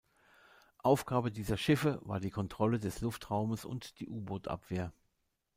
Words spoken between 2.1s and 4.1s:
die Kontrolle des Luftraumes und die